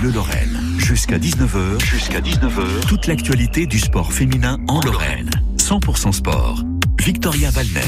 Bleu 0.00 0.12
Lorraine. 0.12 0.60
Jusqu'à 0.78 1.18
19h, 1.18 1.84
jusqu'à 1.84 2.20
19h, 2.20 2.86
toute 2.86 3.06
l'actualité 3.06 3.66
du 3.66 3.78
sport 3.78 4.12
féminin 4.12 4.58
en 4.68 4.80
Lorraine. 4.80 5.30
100% 5.56 6.12
sport. 6.12 6.62
Victoria 7.00 7.50
Valner. 7.50 7.80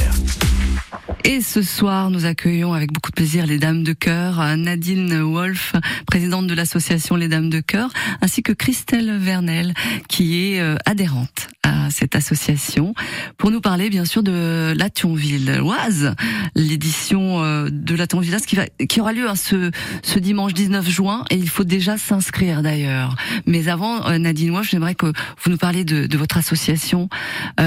Et 1.24 1.40
ce 1.40 1.62
soir, 1.62 2.10
nous 2.10 2.24
accueillons 2.24 2.72
avec 2.72 2.92
beaucoup 2.92 3.10
de 3.10 3.14
plaisir 3.14 3.46
les 3.46 3.58
Dames 3.58 3.84
de 3.84 3.92
Cœur, 3.92 4.56
Nadine 4.56 5.20
Wolf, 5.20 5.74
présidente 6.06 6.46
de 6.46 6.54
l'association 6.54 7.14
Les 7.16 7.28
Dames 7.28 7.50
de 7.50 7.60
Cœur, 7.60 7.90
ainsi 8.22 8.42
que 8.42 8.52
Christelle 8.52 9.16
Vernel, 9.18 9.74
qui 10.08 10.54
est 10.54 10.60
euh, 10.60 10.76
adhérente 10.86 11.48
cette 11.90 12.14
association, 12.14 12.94
pour 13.36 13.50
nous 13.50 13.60
parler 13.60 13.90
bien 13.90 14.04
sûr 14.04 14.22
de 14.22 14.74
la 14.76 14.90
Thionville-Oise, 14.90 16.14
l'édition 16.54 17.42
euh, 17.42 17.68
de 17.70 17.94
la 17.94 18.06
Thionville 18.06 18.36
qui, 18.46 18.56
va, 18.56 18.66
qui 18.66 19.00
aura 19.00 19.12
lieu 19.12 19.28
hein, 19.28 19.34
ce, 19.34 19.70
ce 20.02 20.18
dimanche 20.18 20.54
19 20.54 20.88
juin, 20.88 21.24
et 21.30 21.36
il 21.36 21.48
faut 21.48 21.64
déjà 21.64 21.98
s'inscrire 21.98 22.62
d'ailleurs. 22.62 23.16
Mais 23.46 23.68
avant, 23.68 24.06
euh, 24.06 24.18
Nadine 24.18 24.50
Wolf, 24.50 24.68
j'aimerais 24.70 24.94
que 24.94 25.06
vous 25.06 25.50
nous 25.50 25.58
parliez 25.58 25.84
de, 25.84 26.06
de 26.06 26.18
votre 26.18 26.36
association, 26.36 27.08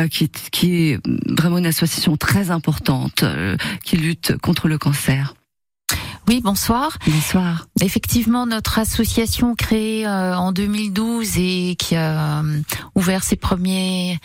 qui, 0.09 0.29
qui 0.29 0.75
est 0.75 0.99
vraiment 1.27 1.57
une 1.57 1.65
association 1.65 2.17
très 2.17 2.51
importante 2.51 3.23
euh, 3.23 3.57
qui 3.83 3.97
lutte 3.97 4.37
contre 4.37 4.67
le 4.67 4.77
cancer. 4.77 5.35
Oui, 6.27 6.39
bonsoir. 6.41 6.97
Bonsoir. 7.05 7.67
Effectivement, 7.81 8.45
notre 8.45 8.79
association 8.79 9.55
créée 9.55 10.07
euh, 10.07 10.35
en 10.35 10.51
2012 10.51 11.37
et 11.37 11.75
qui 11.77 11.95
a 11.95 12.39
euh, 12.39 12.61
ouvert 12.95 13.23
ses 13.23 13.35
premiers, 13.35 14.19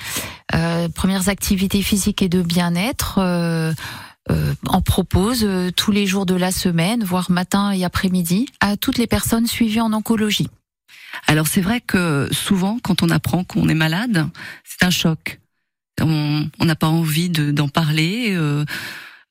premières 0.94 1.28
activités 1.28 1.82
physiques 1.82 2.22
et 2.22 2.28
de 2.28 2.42
bien-être 2.42 3.20
en 4.66 4.82
propose 4.82 5.46
tous 5.76 5.90
les 5.90 6.06
jours 6.06 6.26
de 6.26 6.34
la 6.34 6.52
semaine, 6.52 7.02
voire 7.02 7.30
matin 7.30 7.72
et 7.72 7.84
après-midi, 7.84 8.46
à 8.60 8.76
toutes 8.76 8.98
les 8.98 9.06
personnes 9.06 9.46
suivies 9.46 9.80
en 9.80 9.92
oncologie. 9.92 10.48
Alors 11.26 11.46
c'est 11.46 11.60
vrai 11.60 11.80
que 11.80 12.28
souvent, 12.32 12.78
quand 12.82 13.02
on 13.02 13.10
apprend 13.10 13.44
qu'on 13.44 13.68
est 13.68 13.74
malade, 13.74 14.28
c'est 14.64 14.84
un 14.84 14.90
choc. 14.90 15.40
On 16.00 16.48
n'a 16.60 16.76
pas 16.76 16.88
envie 16.88 17.28
d'en 17.28 17.68
parler. 17.68 18.36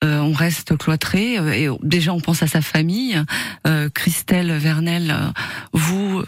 Euh, 0.03 0.17
euh, 0.17 0.21
on 0.21 0.33
reste 0.33 0.77
cloîtré 0.77 1.37
euh, 1.37 1.51
et 1.51 1.69
déjà 1.81 2.13
on 2.13 2.19
pense 2.19 2.43
à 2.43 2.47
sa 2.47 2.61
famille. 2.61 3.21
Euh, 3.65 3.89
Christelle 3.89 4.51
Vernel, 4.53 5.15
vous 5.73 6.23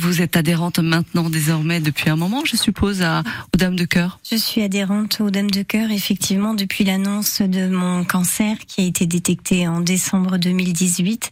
vous 0.00 0.22
êtes 0.22 0.36
adhérente 0.36 0.80
maintenant 0.80 1.30
désormais 1.30 1.80
depuis 1.80 2.10
un 2.10 2.16
moment, 2.16 2.44
je 2.44 2.56
suppose, 2.56 3.02
à, 3.02 3.22
aux 3.54 3.58
Dames 3.58 3.76
de 3.76 3.84
Cœur? 3.84 4.18
Je 4.28 4.36
suis 4.36 4.60
adhérente 4.60 5.20
aux 5.20 5.30
Dames 5.30 5.50
de 5.50 5.62
Cœur 5.62 5.90
effectivement 5.92 6.54
depuis 6.54 6.84
l'annonce 6.84 7.42
de 7.42 7.68
mon 7.68 8.04
cancer 8.04 8.56
qui 8.66 8.80
a 8.80 8.84
été 8.84 9.06
détecté 9.06 9.68
en 9.68 9.80
décembre 9.80 10.36
2018. 10.36 11.30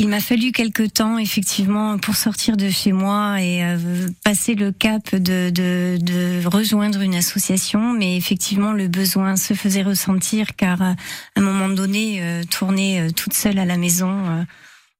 Il 0.00 0.08
m'a 0.08 0.20
fallu 0.20 0.52
quelque 0.52 0.84
temps, 0.84 1.18
effectivement, 1.18 1.98
pour 1.98 2.14
sortir 2.14 2.56
de 2.56 2.70
chez 2.70 2.92
moi 2.92 3.42
et 3.42 3.64
euh, 3.64 4.06
passer 4.22 4.54
le 4.54 4.70
cap 4.70 5.12
de, 5.12 5.50
de, 5.50 6.46
rejoindre 6.46 7.00
une 7.00 7.16
association. 7.16 7.94
Mais 7.94 8.16
effectivement, 8.16 8.70
le 8.70 8.86
besoin 8.86 9.34
se 9.34 9.54
faisait 9.54 9.82
ressentir 9.82 10.54
car 10.54 10.80
à 10.80 10.94
un 11.34 11.40
moment 11.40 11.68
donné, 11.68 12.22
euh, 12.22 12.44
tourner 12.48 13.00
euh, 13.00 13.10
toute 13.10 13.34
seule 13.34 13.58
à 13.58 13.64
la 13.64 13.76
maison 13.76 14.46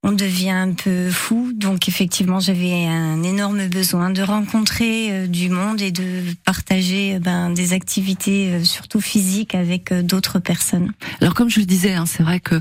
on 0.05 0.13
devient 0.13 0.51
un 0.51 0.73
peu 0.73 1.11
fou. 1.11 1.51
Donc 1.55 1.89
effectivement, 1.89 2.39
j'avais 2.39 2.87
un 2.87 3.23
énorme 3.23 3.67
besoin 3.67 4.11
de 4.11 4.23
rencontrer 4.23 5.11
euh, 5.11 5.27
du 5.27 5.49
monde 5.49 5.83
et 5.83 5.91
de 5.91 6.23
partager 6.45 7.17
euh, 7.17 7.19
ben, 7.19 7.51
des 7.51 7.73
activités, 7.73 8.53
euh, 8.53 8.65
surtout 8.65 9.01
physiques, 9.01 9.55
avec 9.55 9.93
d'autres 9.93 10.39
personnes. 10.39 10.93
Alors 11.21 11.35
comme 11.35 11.51
je 11.51 11.59
le 11.59 11.67
disais, 11.67 11.95
hein, 11.95 12.05
c'est 12.07 12.23
vrai 12.23 12.41
que 12.41 12.61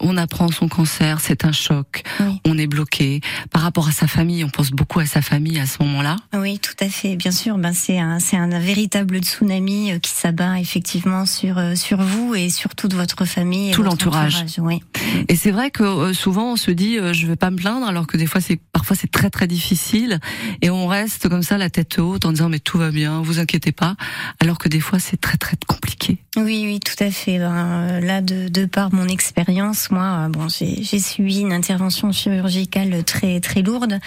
on 0.00 0.16
apprend 0.16 0.48
son 0.48 0.68
cancer, 0.68 1.20
c'est 1.20 1.44
un 1.44 1.52
choc, 1.52 2.02
on 2.44 2.58
est 2.58 2.66
bloqué. 2.66 3.20
Par 3.50 3.62
rapport 3.62 3.88
à 3.88 3.92
sa 3.92 4.06
famille, 4.06 4.44
on 4.44 4.48
pense 4.48 4.70
beaucoup 4.70 5.00
à 5.00 5.06
sa 5.06 5.22
famille 5.22 5.58
à 5.58 5.66
ce 5.66 5.82
moment-là. 5.82 6.16
Oui, 6.34 6.58
tout 6.58 6.74
à 6.80 6.88
fait. 6.88 7.16
Bien 7.16 7.30
sûr, 7.30 7.58
ben 7.58 7.72
c'est 7.72 7.98
un 7.98 8.18
c'est 8.18 8.36
un 8.36 8.58
véritable 8.58 9.18
tsunami 9.18 10.00
qui 10.00 10.10
s'abat 10.10 10.60
effectivement 10.60 11.26
sur 11.26 11.60
sur 11.76 12.02
vous 12.02 12.34
et 12.34 12.48
sur 12.50 12.74
toute 12.74 12.94
votre 12.94 13.24
famille, 13.24 13.70
et 13.70 13.72
tout 13.72 13.82
l'entourage. 13.82 14.44
Oui. 14.58 14.82
Et 15.28 15.36
c'est 15.36 15.50
vrai 15.50 15.70
que 15.70 16.12
souvent 16.12 16.52
on 16.52 16.56
se 16.56 16.71
dit 16.72 16.98
euh, 16.98 17.12
je 17.12 17.26
vais 17.26 17.36
pas 17.36 17.50
me 17.50 17.56
plaindre 17.56 17.86
alors 17.86 18.06
que 18.06 18.16
des 18.16 18.26
fois 18.26 18.40
c'est 18.40 18.58
parfois 18.72 18.96
c'est 18.96 19.10
très 19.10 19.30
très 19.30 19.46
difficile 19.46 20.18
et 20.60 20.70
on 20.70 20.86
reste 20.86 21.28
comme 21.28 21.42
ça 21.42 21.58
la 21.58 21.70
tête 21.70 21.98
haute 21.98 22.24
en 22.24 22.32
disant 22.32 22.48
mais 22.48 22.58
tout 22.58 22.78
va 22.78 22.90
bien, 22.90 23.20
vous 23.20 23.38
inquiétez 23.38 23.72
pas 23.72 23.96
alors 24.40 24.58
que 24.58 24.68
des 24.68 24.80
fois 24.80 24.98
c'est 24.98 25.20
très 25.20 25.36
très 25.36 25.56
compliqué. 25.66 26.18
Oui 26.36 26.62
oui 26.64 26.80
tout 26.80 27.02
à 27.02 27.10
fait. 27.10 27.38
Ben, 27.38 27.54
euh, 27.54 28.00
là 28.00 28.20
de, 28.20 28.48
de 28.48 28.64
par 28.66 28.92
mon 28.92 29.06
expérience 29.08 29.90
moi 29.90 30.26
euh, 30.26 30.28
bon 30.28 30.48
j'ai 30.48 30.98
suivi 30.98 31.40
une 31.40 31.52
intervention 31.52 32.12
chirurgicale 32.12 33.04
très 33.04 33.40
très 33.40 33.62
lourde. 33.62 33.98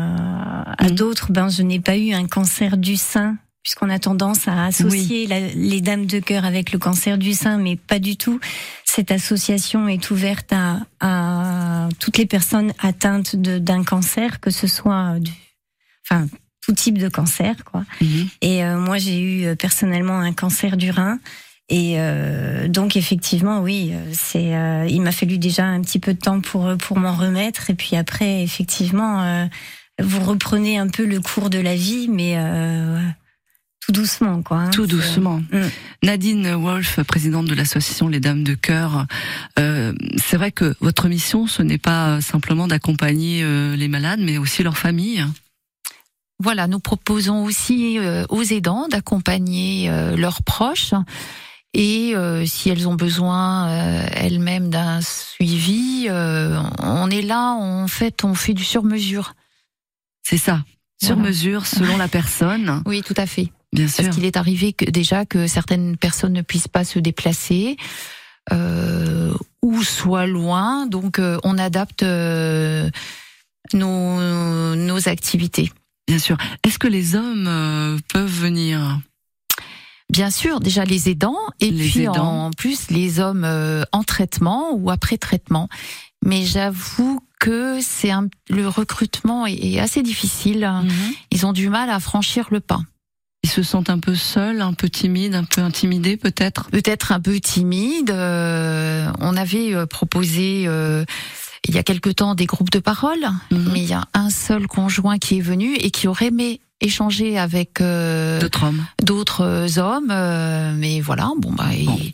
à 0.79 0.85
mmh. 0.85 0.91
d'autres, 0.91 1.33
ben 1.33 1.49
je 1.49 1.63
n'ai 1.63 1.81
pas 1.81 1.97
eu 1.97 2.13
un 2.13 2.27
cancer 2.27 2.77
du 2.77 2.97
sein 2.97 3.37
puisqu'on 3.63 3.91
a 3.91 3.99
tendance 3.99 4.49
à 4.49 4.67
associer 4.67 5.27
les 5.27 5.81
dames 5.81 6.07
de 6.07 6.21
cœur 6.21 6.45
avec 6.45 6.73
le 6.73 6.79
cancer 6.79 7.19
du 7.19 7.35
sein, 7.35 7.59
mais 7.59 7.77
pas 7.77 7.99
du 7.99 8.17
tout. 8.17 8.41
Cette 8.85 9.11
association 9.11 9.89
est 9.89 10.11
ouverte 10.11 10.53
à, 10.53 10.81
à 11.01 11.89
toutes 12.01 12.19
les 12.19 12.27
personnes 12.27 12.73
atteintes 12.79 13.37
d'un 13.37 13.85
cancer, 13.85 14.41
que 14.41 14.51
ce 14.51 14.67
soit 14.67 15.19
du, 15.21 15.33
enfin 16.09 16.27
tout 16.69 16.75
type 16.75 16.99
de 16.99 17.09
cancer, 17.09 17.65
quoi. 17.65 17.85
Mhm. 18.01 18.29
Et 18.43 18.65
euh, 18.65 18.79
moi, 18.79 18.99
j'ai 18.99 19.21
eu 19.21 19.47
euh, 19.47 19.55
personnellement 19.55 20.19
un 20.19 20.33
cancer 20.33 20.77
du 20.77 20.91
rein. 20.91 21.19
Et 21.71 21.95
euh, 21.97 22.69
donc 22.69 22.97
effectivement, 22.97 23.61
oui, 23.61 23.93
c'est. 24.13 24.55
il 24.89 25.03
m'a 25.03 25.13
fallu 25.13 25.37
déjà 25.37 25.67
un 25.67 25.83
petit 25.83 25.99
peu 25.99 26.15
de 26.15 26.19
temps 26.19 26.41
pour 26.41 26.75
pour 26.79 26.99
m'en 26.99 27.15
remettre. 27.15 27.69
Et 27.69 27.75
puis 27.75 27.95
après, 27.95 28.43
effectivement, 28.43 29.47
vous 30.01 30.25
reprenez 30.25 30.79
un 30.79 30.89
peu 30.89 31.05
le 31.05 31.21
cours 31.21 31.51
de 31.51 31.59
la 31.59 31.75
vie, 31.75 32.09
mais 32.09 32.39
tout 33.89 33.93
doucement, 34.03 34.43
quoi. 34.43 34.59
Hein, 34.59 34.71
tout 34.71 34.87
doucement. 34.87 35.41
Mm. 35.51 35.63
Nadine 36.03 36.55
Wolf, 36.55 37.01
présidente 37.05 37.47
de 37.47 37.55
l'association 37.55 38.09
Les 38.09 38.21
Dames 38.21 38.45
de 38.45 38.55
Cœur. 38.55 39.07
Euh, 39.59 39.95
c'est 40.19 40.37
vrai 40.37 40.53
que 40.53 40.75
votre 40.81 41.09
mission, 41.09 41.47
ce 41.47 41.63
n'est 41.63 41.79
pas 41.79 42.21
simplement 42.21 42.69
d'accompagner 42.69 43.41
euh, 43.43 43.77
les 43.77 43.89
malades, 43.89 44.21
mais 44.21 44.37
aussi 44.37 44.63
leurs 44.63 44.77
familles. 44.77 45.25
Voilà, 46.39 46.67
nous 46.67 46.81
proposons 46.81 47.45
aussi 47.45 47.99
euh, 47.99 48.27
aux 48.29 48.43
aidants 48.43 48.89
d'accompagner 48.89 49.91
leurs 50.17 50.43
proches. 50.43 50.93
Et 51.73 52.15
si 52.47 52.71
elles 52.71 52.89
ont 52.89 52.95
besoin 52.95 53.69
elles-mêmes 54.13 54.69
d'un 54.69 55.01
suivi, 55.01 56.09
on 56.11 57.11
est 57.11 57.23
là, 57.23 57.53
en 57.53 57.87
fait, 57.89 58.25
on 58.25 58.35
fait 58.35 58.55
du 58.55 58.65
sur-mesure. 58.65 59.35
C'est 60.23 60.39
ça, 60.39 60.65
sur 61.01 61.17
mesure 61.17 61.67
selon 61.67 61.97
la 61.97 62.09
personne. 62.09 62.83
Oui, 62.87 63.03
tout 63.03 63.15
à 63.17 63.27
fait. 63.27 63.53
Bien 63.73 63.89
sûr. 63.89 64.05
Parce 64.05 64.17
qu'il 64.17 64.25
est 64.25 64.37
arrivé 64.37 64.73
que 64.73 64.85
déjà 64.85 65.27
que 65.27 65.47
certaines 65.47 65.97
personnes 65.97 66.33
ne 66.33 66.43
puissent 66.43 66.69
pas 66.69 66.85
se 66.85 66.99
déplacer 66.99 67.77
euh, 68.53 69.35
ou 69.63 69.83
soit 69.83 70.27
loin, 70.27 70.87
donc 70.87 71.19
euh, 71.19 71.39
on 71.45 71.59
adapte 71.59 72.03
euh, 72.03 72.91
nos, 73.73 74.75
nos 74.75 75.09
activités. 75.09 75.71
Bien 76.07 76.19
sûr. 76.19 76.39
Est-ce 76.65 76.79
que 76.79 76.89
les 76.89 77.15
hommes 77.15 77.47
euh, 77.47 77.99
peuvent 78.13 78.31
venir? 78.31 79.01
Bien 80.11 80.31
sûr, 80.31 80.61
déjà 80.61 80.85
les 80.85 81.11
aidants 81.11 81.37
et 81.61 81.71
puis 81.71 82.09
en 82.09 82.51
plus 82.51 82.89
les 82.89 83.21
hommes 83.21 83.47
en 83.93 84.05
traitement 84.05 84.73
ou 84.73 84.91
après 84.91 85.19
traitement. 85.19 85.69
Mais 86.25 86.47
j'avoue 86.47 87.21
que 87.39 87.79
c'est 87.83 88.11
le 88.49 88.69
recrutement 88.69 89.47
est, 89.47 89.79
assez 89.79 90.03
difficile. 90.03 90.67
Mhm. 90.67 90.91
Ils 91.31 91.45
ont 91.45 91.53
du 91.53 91.69
mal 91.69 91.91
à 91.91 92.01
franchir 92.01 92.49
le 92.51 92.61
pas. 92.61 92.81
Ils 93.45 93.51
se 93.51 93.63
sentent 93.63 93.91
un 93.91 94.01
peu 94.01 94.17
seuls, 94.17 94.61
un 94.61 94.73
peu 94.73 94.89
timides, 94.89 95.35
un 95.35 95.45
peu 95.45 95.61
intimidés 95.61 96.17
peut-être? 96.17 96.71
Peut-être 96.71 97.13
un 97.13 97.21
peu 97.21 97.39
timides. 97.39 98.11
Euh, 98.11 99.11
on 99.21 99.37
avait 99.37 99.75
euh, 99.75 99.87
proposé 99.87 100.65
euh, 100.67 101.05
il 101.67 101.75
y 101.75 101.79
a 101.79 101.85
quelque 101.85 102.11
temps 102.11 102.35
des 102.35 102.47
groupes 102.47 102.71
de 102.71 102.81
parole, 102.81 103.21
mhm. 103.53 103.71
mais 103.73 103.81
il 103.81 103.89
y 103.89 103.93
a 103.93 104.05
un 104.13 104.31
seul 104.31 104.67
conjoint 104.67 105.19
qui 105.19 105.39
est 105.39 105.43
venu 105.43 105.75
et 105.77 105.91
qui 105.91 106.09
aurait 106.09 106.27
aimé 106.27 106.61
échanger 106.81 107.39
avec 107.39 107.81
d'autres 107.81 108.65
hommes. 108.65 108.87
D'autres 109.03 109.79
hommes, 109.79 110.13
mais 110.77 111.01
voilà, 111.01 111.31
bon 111.39 111.53
bah 111.53 111.71
Il, 111.75 112.13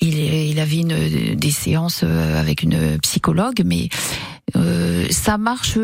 il, 0.00 0.60
avait 0.60 0.78
une, 0.78 1.34
des 1.34 1.50
séances 1.50 2.04
avec 2.04 2.62
une 2.62 2.98
psychologue, 3.00 3.62
mais 3.64 3.88
ça 5.10 5.38
marche 5.38 5.76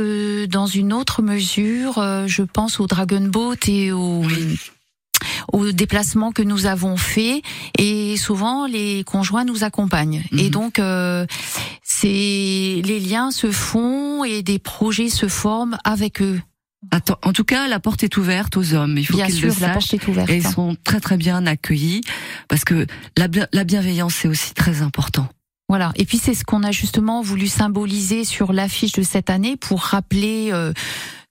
dans 0.48 0.66
une 0.66 0.92
autre 0.92 1.20
mesure. 1.20 1.94
je 2.26 2.42
pense 2.42 2.78
au 2.78 2.86
Dragon 2.86 3.22
Boat 3.22 3.56
et 3.66 3.90
au 3.90 4.22
aux 5.52 5.72
déplacements 5.72 6.32
que 6.32 6.42
nous 6.42 6.66
avons 6.66 6.96
faits 6.96 7.42
et 7.78 8.16
souvent 8.16 8.66
les 8.66 9.04
conjoints 9.04 9.44
nous 9.44 9.64
accompagnent. 9.64 10.24
Et 10.32 10.44
mhm. 10.44 10.50
donc 10.50 10.78
euh, 10.78 11.26
c'est 11.82 12.08
les 12.08 13.00
liens 13.00 13.30
se 13.30 13.50
font 13.50 14.24
et 14.24 14.42
des 14.42 14.58
projets 14.58 15.08
se 15.08 15.28
forment 15.28 15.78
avec 15.84 16.20
eux. 16.22 16.40
Attends, 16.90 17.18
en 17.22 17.32
tout 17.32 17.44
cas, 17.44 17.68
la 17.68 17.78
porte 17.78 18.02
est 18.02 18.16
ouverte 18.16 18.56
aux 18.56 18.74
hommes. 18.74 18.98
Il 18.98 19.06
faut 19.06 19.16
qu'ils 19.16 19.40
le 19.40 19.50
sachent. 19.50 19.60
La 19.60 19.72
porte 19.74 19.94
est 19.94 20.08
ouverte. 20.08 20.30
Et 20.30 20.38
ils 20.38 20.46
sont 20.46 20.76
très 20.82 20.98
très 20.98 21.16
bien 21.16 21.46
accueillis 21.46 22.00
parce 22.48 22.64
que 22.64 22.86
la, 23.16 23.28
la 23.52 23.64
bienveillance 23.64 24.14
c'est 24.14 24.28
aussi 24.28 24.52
très 24.54 24.82
important. 24.82 25.28
Voilà. 25.68 25.92
Et 25.96 26.04
puis 26.04 26.18
c'est 26.18 26.34
ce 26.34 26.44
qu'on 26.44 26.64
a 26.64 26.70
justement 26.70 27.22
voulu 27.22 27.46
symboliser 27.46 28.24
sur 28.24 28.52
l'affiche 28.52 28.92
de 28.92 29.02
cette 29.02 29.30
année 29.30 29.56
pour 29.56 29.80
rappeler 29.80 30.50
euh, 30.52 30.72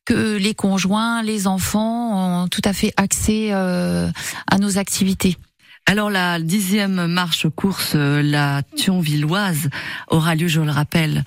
que 0.06 0.38
les 0.38 0.54
conjoints, 0.54 1.22
les 1.24 1.48
enfants 1.48 2.44
ont 2.44 2.48
tout 2.48 2.62
à 2.66 2.74
fait 2.74 2.94
accès 2.98 3.50
euh, 3.52 4.10
à 4.48 4.58
nos 4.58 4.78
activités. 4.78 5.38
Alors 5.86 6.10
la 6.10 6.40
dixième 6.40 7.08
marche 7.08 7.48
course, 7.50 7.94
euh, 7.96 8.22
la 8.22 8.64
Thionvilloise, 8.76 9.70
aura 10.08 10.36
lieu, 10.36 10.48
je 10.48 10.62
le 10.62 10.72
rappelle. 10.72 11.26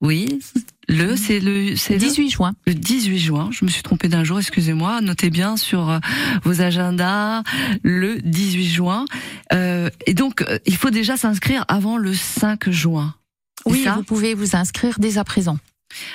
oui, 0.00 0.38
le, 0.88 1.16
c'est 1.16 1.40
le, 1.40 1.76
c'est 1.76 1.96
18 1.96 2.30
juin. 2.30 2.54
Le 2.66 2.74
18 2.74 3.18
juin. 3.18 3.50
Je 3.52 3.64
me 3.64 3.70
suis 3.70 3.82
trompée 3.82 4.08
d'un 4.08 4.24
jour, 4.24 4.38
excusez-moi. 4.38 5.00
Notez 5.00 5.30
bien 5.30 5.56
sur 5.56 5.90
euh, 5.90 5.98
vos 6.44 6.60
agendas 6.60 7.42
le 7.82 8.20
18 8.22 8.66
juin. 8.66 9.04
Euh, 9.52 9.90
et 10.06 10.14
donc, 10.14 10.44
il 10.66 10.76
faut 10.76 10.90
déjà 10.90 11.16
s'inscrire 11.16 11.64
avant 11.68 11.96
le 11.96 12.14
5 12.14 12.70
juin. 12.70 13.14
Oui, 13.66 13.86
vous 13.94 14.04
pouvez 14.04 14.34
vous 14.34 14.56
inscrire 14.56 14.98
dès 14.98 15.18
à 15.18 15.24
présent. 15.24 15.58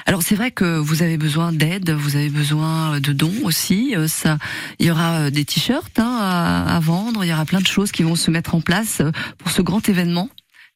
Alors 0.05 0.23
c'est 0.23 0.35
vrai 0.35 0.51
que 0.51 0.77
vous 0.77 1.03
avez 1.03 1.17
besoin 1.17 1.51
d'aide, 1.51 1.91
vous 1.91 2.15
avez 2.15 2.29
besoin 2.29 2.99
de 2.99 3.13
dons 3.13 3.33
aussi. 3.43 3.95
Ça, 4.07 4.37
il 4.79 4.85
y 4.87 4.91
aura 4.91 5.31
des 5.31 5.45
t-shirts 5.45 5.99
hein, 5.99 6.17
à, 6.21 6.75
à, 6.75 6.79
vendre, 6.79 7.23
il 7.23 7.27
y 7.27 7.33
aura 7.33 7.45
plein 7.45 7.61
de 7.61 7.67
choses 7.67 7.91
qui 7.91 8.03
vont 8.03 8.15
se 8.15 8.31
mettre 8.31 8.55
en 8.55 8.61
place 8.61 9.01
pour 9.37 9.51
ce 9.51 9.61
grand 9.61 9.87
événement 9.87 10.29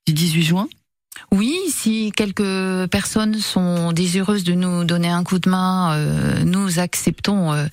du 0.07 0.13
18 0.13 0.43
juin. 0.43 0.67
Oui, 1.31 1.57
si 1.69 2.11
quelques 2.15 2.87
personnes 2.91 3.39
sont 3.39 3.91
désireuses 3.91 4.43
de 4.43 4.53
nous 4.53 4.83
donner 4.83 5.09
un 5.09 5.23
coup 5.23 5.39
de 5.39 5.49
main, 5.49 5.95
euh, 5.95 6.43
nous 6.43 6.79
acceptons. 6.79 7.53
Euh, 7.53 7.65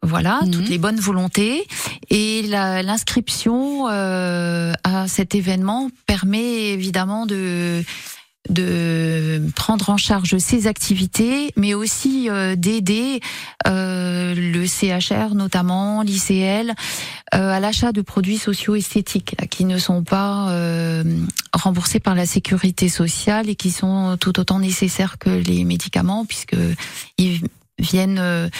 voilà, 0.00 0.40
mhm. 0.44 0.52
toutes 0.52 0.68
les 0.68 0.78
bonnes 0.78 1.00
volontés. 1.00 1.66
Et 2.08 2.42
l'inscription 2.42 3.88
euh, 3.88 4.72
à 4.84 5.08
cet 5.08 5.34
événement 5.34 5.90
permet 6.06 6.68
évidemment 6.68 7.26
de 7.26 7.82
de 8.48 9.42
prendre 9.54 9.90
en 9.90 9.96
charge 9.96 10.38
ces 10.38 10.66
activités, 10.66 11.52
mais 11.56 11.74
aussi 11.74 12.28
euh, 12.28 12.56
d'aider 12.56 13.20
euh, 13.66 14.34
le 14.34 14.66
CHR, 14.66 15.34
notamment 15.34 16.02
l'ICL, 16.02 16.74
euh, 17.34 17.50
à 17.50 17.60
l'achat 17.60 17.92
de 17.92 18.00
produits 18.02 18.38
socio-esthétiques 18.38 19.36
qui 19.50 19.64
ne 19.64 19.78
sont 19.78 20.02
pas 20.02 20.52
remboursés 21.52 22.00
par 22.00 22.14
la 22.14 22.26
sécurité 22.26 22.88
sociale 22.88 23.48
et 23.48 23.54
qui 23.54 23.70
sont 23.70 24.16
tout 24.18 24.38
autant 24.40 24.58
nécessaires 24.58 25.18
que 25.18 25.30
les 25.30 25.64
médicaments, 25.64 26.24
puisque 26.24 26.56
ils 27.18 27.42
viennent 27.78 28.50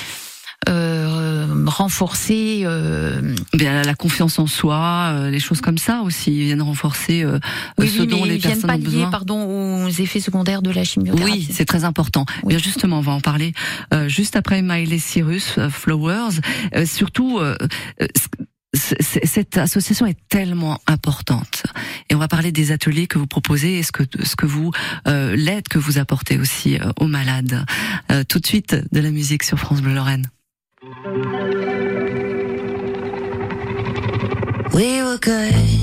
renforcer 1.69 2.63
euh, 2.65 3.35
Bien, 3.55 3.83
la 3.83 3.95
confiance 3.95 4.39
en 4.39 4.47
soi, 4.47 5.13
euh, 5.13 5.31
les 5.31 5.39
choses 5.39 5.61
comme 5.61 5.79
ça 5.79 6.03
aussi 6.03 6.33
ils 6.33 6.45
viennent 6.45 6.63
renforcer 6.63 7.23
euh, 7.23 7.39
oui, 7.79 7.89
ce 7.89 8.01
oui, 8.01 8.07
dont 8.07 8.23
mais 8.23 8.29
les 8.29 8.35
ils 8.37 8.41
viennent 8.41 8.61
personnes 8.61 8.83
pas 8.83 8.91
lier, 8.91 9.07
pardon, 9.11 9.85
aux 9.85 9.89
effets 9.89 10.21
secondaires 10.21 10.63
de 10.63 10.71
la 10.71 10.85
chimiothérapie. 10.85 11.33
Oui, 11.33 11.49
c'est 11.51 11.65
très 11.65 11.85
important. 11.85 12.25
Oui. 12.43 12.51
Bien 12.51 12.59
justement, 12.59 12.99
on 12.99 13.03
va 13.03 13.13
en 13.13 13.21
parler 13.21 13.53
juste 14.07 14.37
après 14.37 14.63
Miley 14.63 14.99
Cyrus, 14.99 15.59
Flowers. 15.71 16.41
surtout 16.85 17.41
cette 18.75 19.57
association 19.57 20.07
est 20.07 20.19
tellement 20.29 20.79
importante 20.87 21.65
et 22.11 22.15
on 22.15 22.19
va 22.19 22.29
parler 22.29 22.53
des 22.53 22.71
ateliers 22.71 23.07
que 23.07 23.19
vous 23.19 23.27
proposez 23.27 23.79
et 23.79 23.83
ce 23.83 23.93
que 23.93 24.03
ce 24.23 24.37
que 24.37 24.47
vous 24.47 24.73
euh, 25.07 25.35
l'aide 25.37 25.69
que 25.69 25.79
vous 25.79 25.99
apportez 25.99 26.39
aussi 26.39 26.77
euh, 26.77 26.91
aux 27.01 27.07
malades. 27.07 27.65
Euh, 28.13 28.25
tout 28.29 28.41
de 28.41 28.47
suite 28.47 28.77
de 28.93 29.01
la 29.01 29.11
musique 29.11 29.43
sur 29.43 29.59
France 29.59 29.81
Bleu 29.81 29.95
Lorraine. 29.95 30.27
We 30.81 30.89
were 35.03 35.19
good, 35.21 35.78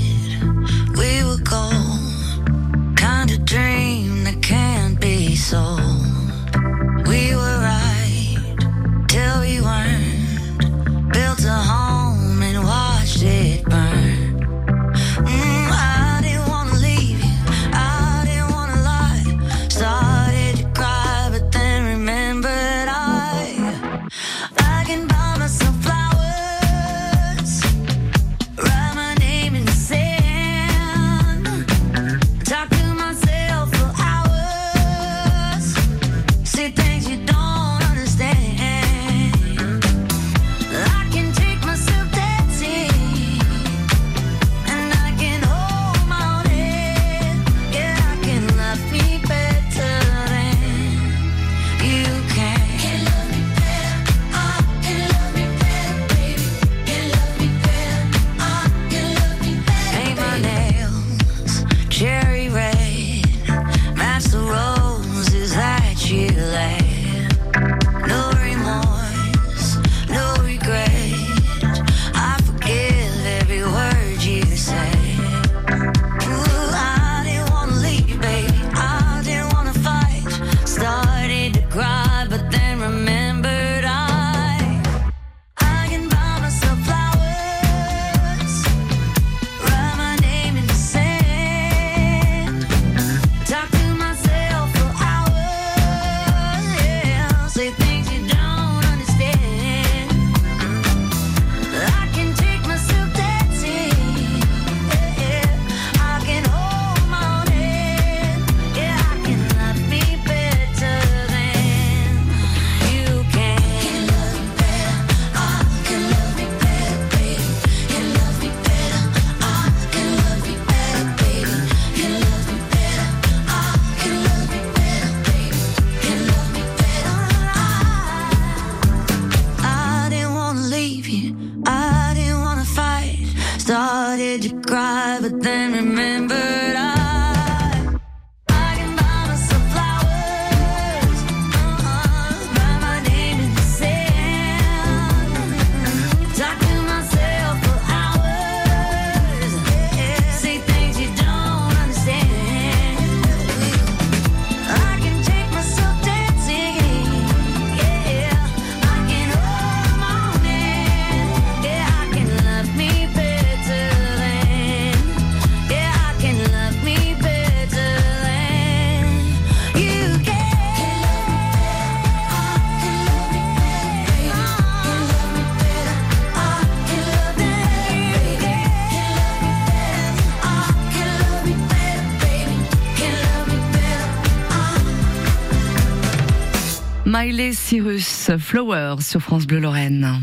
Miley 187.18 187.54
Cyrus, 187.54 188.30
Flowers 188.38 189.00
sur 189.00 189.22
France 189.22 189.46
Bleu 189.46 189.58
Lorraine. 189.58 190.22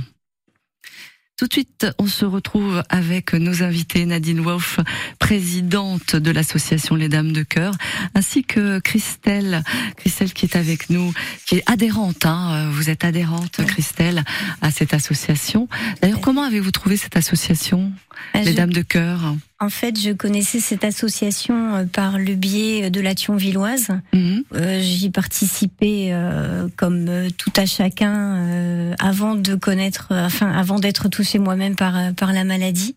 Tout 1.40 1.48
de 1.48 1.54
suite, 1.54 1.88
on 1.98 2.06
se 2.06 2.24
retrouve 2.24 2.84
avec 2.88 3.34
nos 3.34 3.64
invités, 3.64 4.06
Nadine 4.06 4.42
Wolf, 4.42 4.80
présidente 5.18 6.16
de 6.16 6.30
l'association 6.30 6.94
Les 6.94 7.10
Dames 7.10 7.32
de 7.32 7.42
Cœur, 7.42 7.74
ainsi 8.14 8.44
que 8.44 8.78
Christelle, 8.78 9.64
Christelle 9.98 10.34
qui 10.34 10.46
est 10.46 10.56
avec 10.56 10.92
nous, 10.92 11.12
qui 11.48 11.56
est 11.56 11.64
adhérente. 11.66 12.28
Hein, 12.28 12.70
vous 12.70 12.92
êtes 12.92 13.06
adhérente, 13.06 13.66
Christelle, 13.66 14.24
à 14.62 14.70
cette 14.70 14.94
association. 14.94 15.68
D'ailleurs, 16.00 16.22
comment 16.22 16.44
avez-vous 16.44 16.72
trouvé 16.72 16.96
cette 16.96 17.18
association, 17.18 17.92
bah, 18.36 18.42
Les 18.42 18.54
Dames 18.54 18.72
de 18.72 18.84
Cœur? 18.84 19.36
En 19.64 19.70
fait, 19.70 19.98
je 19.98 20.12
connaissais 20.12 20.60
cette 20.60 20.84
association 20.84 21.76
euh, 21.76 21.86
par 21.86 22.18
le 22.18 22.36
biais 22.36 22.90
de 22.90 23.00
la 23.00 23.16
Thionvilloise. 23.16 23.88
Mhm. 24.14 24.44
Euh, 24.56 24.82
j'y 24.82 25.10
participais 25.10 26.10
euh, 26.12 26.68
comme 26.76 27.10
tout 27.38 27.54
à 27.56 27.66
chacun 27.66 28.94
avant 29.00 29.36
de 29.36 29.56
connaître, 29.56 30.08
enfin 30.12 30.52
avant 30.52 30.80
d'être 30.80 31.08
touché 31.08 31.40
moi-même 31.40 31.76
par 31.76 32.14
par 32.16 32.34
la 32.34 32.44
maladie. 32.44 32.96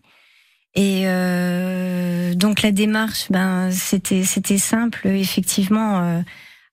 Et 0.75 1.05
donc 2.35 2.61
la 2.61 2.71
démarche, 2.71 3.27
ben 3.31 3.71
c'était 3.71 4.23
c'était 4.23 4.59
simple. 4.59 5.07
Effectivement, 5.07 6.23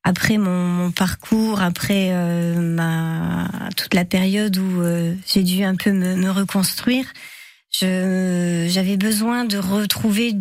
après 0.03 0.37
mon, 0.37 0.91
parcours, 0.91 1.63
après 1.63 2.13
ma 2.57 3.49
toute 3.77 3.95
la 3.95 4.05
période 4.05 4.59
où 4.59 4.83
j'ai 5.27 5.43
dû 5.43 5.65
un 5.65 5.77
peu 5.77 5.93
me, 5.93 6.17
me 6.17 6.31
reconstruire 6.31 7.07
j'avais 7.81 8.97
besoin 8.97 9.45
de 9.45 9.59
retrouver 9.59 10.35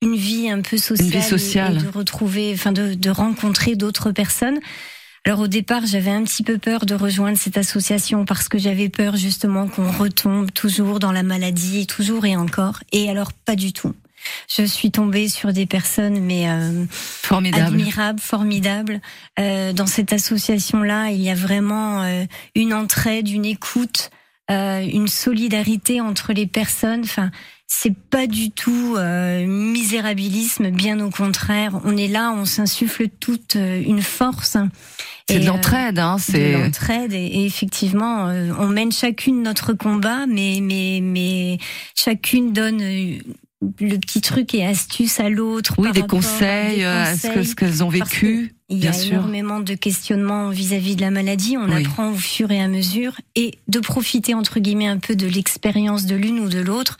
une 0.00 0.16
vie 0.16 0.48
un 0.48 0.62
peu 0.62 0.76
sociale, 0.76 1.76
Et, 1.76 1.82
de 1.82 1.88
retrouver, 1.88 2.52
enfin 2.54 2.72
de, 2.72 2.94
de 2.94 3.10
rencontrer 3.10 3.74
d'autres 3.74 4.12
personnes. 4.12 4.60
Alors 5.24 5.40
au 5.40 5.48
départ, 5.48 5.84
j'avais 5.84 6.10
un 6.10 6.22
petit 6.22 6.42
peu 6.42 6.58
peur 6.58 6.86
de 6.86 6.94
rejoindre 6.94 7.36
cette 7.36 7.58
association 7.58 8.24
parce 8.24 8.48
que 8.48 8.58
j'avais 8.58 8.88
peur 8.88 9.16
justement 9.16 9.66
qu'on 9.66 9.90
retombe 9.90 10.52
toujours 10.52 11.00
dans 11.00 11.12
la 11.12 11.22
maladie, 11.22 11.86
toujours 11.86 12.24
et 12.24 12.36
encore. 12.36 12.80
Et 12.92 13.10
alors 13.10 13.32
pas 13.32 13.56
du 13.56 13.72
tout. 13.72 13.94
Je 14.48 14.64
suis 14.64 14.90
tombée 14.90 15.28
sur 15.28 15.52
des 15.52 15.66
personnes 15.66 16.20
mais 16.20 16.48
euh, 16.48 16.84
formidables, 16.90 17.74
admirables, 17.74 18.20
formidables. 18.20 19.00
Euh, 19.38 19.72
dans 19.72 19.86
cette 19.86 20.12
association-là, 20.12 21.10
il 21.10 21.20
y 21.20 21.30
a 21.30 21.34
vraiment 21.34 22.02
euh, 22.02 22.24
une 22.54 22.72
entraide, 22.72 23.28
une 23.28 23.44
écoute, 23.44 24.10
euh, 24.50 24.80
une 24.80 25.08
solidarité 25.08 26.00
entre 26.00 26.32
les 26.32 26.46
personnes. 26.46 27.02
Enfin, 27.04 27.30
c'est 27.66 27.94
pas 27.94 28.26
du 28.26 28.50
tout 28.50 28.94
euh, 28.96 29.44
misérabilisme, 29.46 30.70
bien 30.70 31.00
au 31.00 31.10
contraire. 31.10 31.80
On 31.84 31.96
est 31.96 32.08
là, 32.08 32.32
on 32.34 32.44
s'insuffle 32.44 33.08
toute 33.20 33.56
euh, 33.56 33.82
une 33.86 34.02
force. 34.02 34.56
C'est 35.28 35.40
de 35.40 35.46
l'entraide, 35.46 35.98
hein. 35.98 36.16
C'est 36.18 36.52
de 36.52 36.58
l'entraide 36.58 37.12
et, 37.12 37.44
effectivement, 37.44 38.32
on 38.58 38.68
mène 38.68 38.90
chacune 38.90 39.42
notre 39.42 39.74
combat, 39.74 40.26
mais 40.26 40.60
mais 40.62 41.00
mais 41.02 41.58
chacune 41.94 42.54
donne 42.54 42.80
le 43.60 43.96
petit 43.96 44.20
truc 44.20 44.54
et 44.54 44.64
astuce 44.64 45.20
à 45.20 45.28
l'autre. 45.28 45.74
Oui, 45.78 45.90
des 45.92 46.02
conseils, 46.02 46.84
à 46.84 47.16
ce 47.16 47.54
qu'elles 47.54 47.82
ont 47.82 47.88
vécu. 47.88 48.54
Il 48.68 48.78
y 48.78 48.86
a 48.86 49.02
énormément 49.02 49.60
de 49.60 49.74
questionnements 49.74 50.50
vis-à-vis 50.50 50.94
de 50.94 51.00
la 51.00 51.10
maladie. 51.10 51.56
On 51.56 51.70
apprend 51.70 52.10
au 52.10 52.16
fur 52.16 52.50
et 52.50 52.60
à 52.60 52.68
mesure 52.68 53.14
et 53.34 53.58
de 53.68 53.80
profiter 53.80 54.34
entre 54.34 54.60
guillemets 54.60 54.86
un 54.86 54.98
peu 54.98 55.16
de 55.16 55.26
l'expérience 55.26 56.06
de 56.06 56.14
l'une 56.14 56.38
ou 56.40 56.48
de 56.48 56.60
l'autre. 56.60 56.98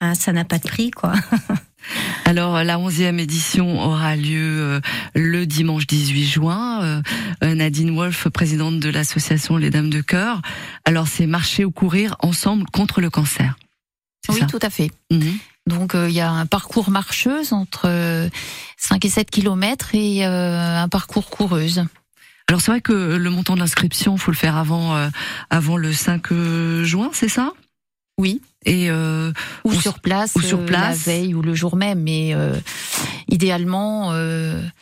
Ben, 0.00 0.14
ça 0.14 0.32
n'a 0.32 0.44
pas 0.44 0.58
de 0.58 0.68
prix, 0.68 0.92
quoi. 0.92 1.14
Alors 2.24 2.62
la 2.64 2.78
onzième 2.78 3.18
édition 3.18 3.80
aura 3.80 4.14
lieu 4.14 4.60
euh, 4.60 4.80
le 5.14 5.46
dimanche 5.46 5.86
18 5.86 6.24
juin. 6.24 6.82
Euh, 6.82 7.02
euh, 7.42 7.54
Nadine 7.54 7.94
Wolf, 7.94 8.28
présidente 8.28 8.78
de 8.78 8.90
l'association 8.90 9.56
Les 9.56 9.70
Dames 9.70 9.90
de 9.90 10.00
Cœur. 10.00 10.42
Alors 10.84 11.08
c'est 11.08 11.26
marcher 11.26 11.64
ou 11.64 11.70
courir 11.70 12.16
ensemble 12.20 12.66
contre 12.72 13.00
le 13.00 13.10
cancer. 13.10 13.56
Oui, 14.28 14.40
tout 14.48 14.58
à 14.60 14.70
fait. 14.70 14.90
Mhm. 15.10 15.38
Donc 15.68 15.92
il 15.94 16.10
y 16.10 16.20
a 16.20 16.30
un 16.30 16.46
parcours 16.46 16.90
marcheuse 16.90 17.52
entre 17.52 17.88
5 18.78 19.04
et 19.04 19.08
7 19.08 19.30
kilomètres 19.30 19.94
et 19.94 20.24
euh, 20.24 20.82
un 20.82 20.88
parcours 20.88 21.28
coureuse. 21.28 21.84
Alors 22.46 22.60
c'est 22.60 22.70
vrai 22.70 22.80
que 22.80 22.92
le 22.92 23.30
montant 23.30 23.54
de 23.54 23.60
l'inscription, 23.60 24.16
faut 24.16 24.30
le 24.30 24.36
faire 24.36 24.56
avant 24.56 24.96
euh, 24.96 25.08
avant 25.50 25.76
le 25.76 25.92
5 25.92 26.32
euh, 26.32 26.84
juin, 26.84 27.10
c'est 27.12 27.28
ça? 27.28 27.52
Oui. 28.16 28.40
Et 28.64 28.90
ou 29.64 29.72
sur 29.72 30.00
place, 30.00 30.34
ou 30.34 30.42
sur 30.42 30.64
place, 30.66 31.06
la 31.06 31.12
veille 31.12 31.34
ou 31.34 31.40
le 31.40 31.54
jour 31.54 31.76
même, 31.76 32.02
mais 32.02 32.34
idéalement 33.28 34.12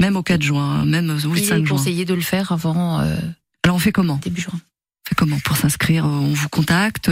même 0.01 0.17
au 0.17 0.23
4 0.23 0.43
juin, 0.43 0.85
même 0.87 1.11
au 1.11 1.19
5 1.19 1.29
juin. 1.37 1.57
Il 1.59 1.65
est 1.65 1.69
conseillé 1.69 2.05
de 2.07 2.15
le 2.15 2.23
faire 2.23 2.53
avant. 2.53 2.99
Alors 2.99 3.77
on 3.77 3.79
fait 3.79 3.93
comment? 3.93 4.19
Début 4.23 4.41
juin 4.41 4.59
comment 5.15 5.39
pour 5.45 5.57
s'inscrire 5.57 6.05
On 6.05 6.33
vous 6.33 6.49
contacte 6.49 7.11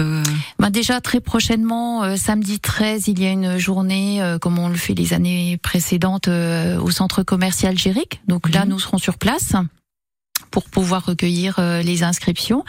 bah 0.59 0.71
Déjà 0.71 1.01
très 1.01 1.21
prochainement, 1.21 2.03
euh, 2.03 2.17
samedi 2.17 2.59
13, 2.59 3.09
il 3.09 3.23
y 3.23 3.27
a 3.27 3.31
une 3.31 3.59
journée, 3.59 4.23
euh, 4.23 4.39
comme 4.39 4.59
on 4.59 4.69
le 4.69 4.75
fait 4.77 4.95
les 4.95 5.13
années 5.13 5.59
précédentes, 5.63 6.29
euh, 6.29 6.81
au 6.81 6.91
centre 6.91 7.23
commercial 7.23 7.79
Géric. 7.79 8.21
Donc 8.27 8.53
là, 8.53 8.65
mhm. 8.65 8.71
nous 8.71 8.79
serons 8.81 8.99
sur 8.99 9.19
place 9.19 9.55
pour 10.51 10.65
pouvoir 10.65 11.05
recueillir 11.05 11.57
euh, 11.59 11.83
les 11.83 12.03
inscriptions. 12.03 12.65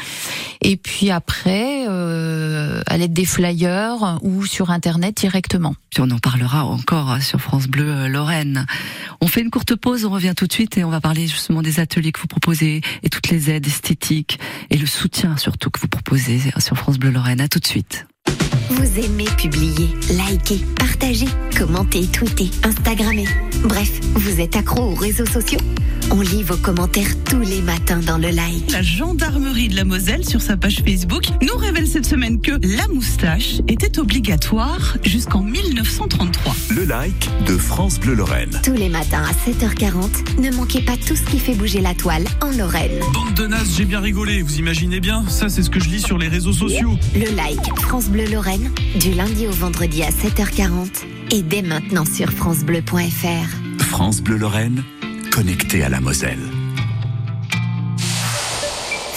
Et 0.62 0.77
puis 0.77 1.12
après, 1.12 1.86
euh, 1.88 2.82
à 2.88 2.98
l'aide 2.98 3.13
des 3.13 3.25
flyers 3.25 4.20
ou 4.22 4.46
sur 4.46 4.72
Internet 4.72 5.17
directement. 5.17 5.75
Puis 5.91 6.01
on 6.01 6.12
en 6.12 6.20
parlera 6.20 6.65
encore 6.65 7.22
sur 7.22 7.39
France 7.39 7.67
Bleu 7.67 7.89
euh, 7.89 8.08
Lorraine. 8.08 8.65
On 9.22 9.27
fait 9.27 9.41
une 9.41 9.51
courte 9.51 9.75
pause, 9.75 10.05
on 10.05 10.10
revient 10.10 10.34
tout 10.36 10.48
de 10.48 10.53
suite 10.53 10.77
et 10.77 10.84
on 10.84 10.89
va 10.89 11.01
parler 11.01 11.27
justement 11.27 11.62
des 11.62 11.79
ateliers 11.79 12.12
que 12.12 12.20
vous 12.20 12.27
proposez 12.27 12.82
et 13.03 13.10
toutes 13.10 13.29
les 13.29 13.50
aides 13.50 13.67
esthétiques 13.67 14.39
et 14.70 14.77
le 14.77 14.86
soutien 14.86 15.38
surtout 15.38 15.70
que 15.70 15.79
vous 15.79 15.88
proposez 15.88 16.39
sur 16.60 16.77
France 16.77 16.98
Bleu 16.98 17.12
Lorraine. 17.12 17.41
À 17.41 17.48
tout 17.48 17.60
de 17.60 17.67
suite. 17.67 18.05
Vous 18.70 19.00
aimez 19.00 19.25
publier, 19.38 19.89
liker, 20.12 20.60
partager, 20.77 21.27
commenter, 21.55 22.08
tweeter, 22.08 22.50
instagrammer. 22.63 23.25
Bref, 23.63 24.00
vous 24.15 24.41
êtes 24.41 24.55
accro 24.55 24.91
aux 24.91 24.96
réseaux 24.96 25.25
sociaux 25.25 25.60
On 26.12 26.21
lit 26.21 26.43
vos 26.43 26.57
commentaires 26.57 27.12
tous 27.25 27.39
les 27.39 27.62
matins 27.62 28.00
dans 28.00 28.17
le 28.17 28.29
like. 28.29 28.71
La 28.71 28.81
gendarmerie 28.81 29.67
de 29.67 29.75
la 29.75 29.83
Moselle 29.83 30.25
sur 30.25 30.41
sa 30.41 30.55
page 30.55 30.81
Facebook 30.85 31.25
nous 31.41 31.57
révèle 31.57 31.88
cette 31.88 32.05
semaine 32.05 32.39
que 32.39 32.51
la 32.51 32.88
moustache 32.93 33.55
était 33.67 34.00
obligatoire 34.00 34.97
jusqu'en 35.03 35.41
1933. 35.41 36.55
Le 36.71 36.85
like 36.85 37.29
de 37.45 37.57
France 37.57 38.00
Bleu 38.00 38.13
Lorraine. 38.13 38.59
Tous 38.63 38.74
les 38.74 38.89
matins 38.89 39.24
à 39.24 39.50
7h40, 39.50 40.41
ne 40.41 40.55
manquez 40.55 40.81
pas 40.81 40.95
tout 40.95 41.15
ce 41.15 41.24
qui 41.24 41.39
fait 41.39 41.55
bouger 41.55 41.81
la 41.81 41.93
toile 41.93 42.25
en 42.41 42.51
Lorraine. 42.51 43.00
Bande 43.13 43.33
de 43.33 43.47
nazes, 43.47 43.75
j'ai 43.77 43.85
bien 43.85 44.00
rigolé, 44.00 44.41
vous 44.41 44.59
imaginez 44.59 45.00
bien 45.00 45.25
Ça 45.27 45.50
c'est 45.50 45.63
ce 45.63 45.69
que 45.69 45.79
je 45.79 45.89
lis 45.89 46.01
sur 46.01 46.17
les 46.17 46.27
réseaux 46.27 46.53
sociaux. 46.53 46.97
Le 47.13 47.35
like 47.35 47.79
France 47.79 48.09
Bleu 48.09 48.25
Lorraine, 48.25 48.71
du 49.00 49.12
lundi 49.12 49.47
au 49.47 49.51
vendredi 49.51 50.03
à 50.03 50.09
7h40 50.09 51.03
et 51.31 51.41
dès 51.41 51.62
maintenant 51.62 52.05
sur 52.05 52.29
francebleu.fr. 52.31 53.83
France 53.83 54.21
Bleu 54.21 54.38
Lorraine, 54.38 54.83
connecté 55.36 55.84
à 55.84 55.89
la 55.89 56.00
Moselle. 56.00 56.39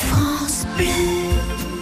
France 0.09 0.67
Bleu. 0.77 0.87